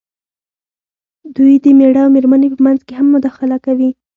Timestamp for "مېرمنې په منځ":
2.15-2.79